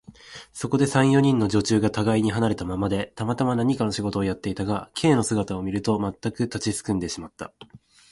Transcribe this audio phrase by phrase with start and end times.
[0.51, 7.53] そこでは、三、四人の女中がたがいに離れたままで、たまたま何かの仕事をやっていたが、Ｋ の姿を見ると、まったく立ちすくんでしまった。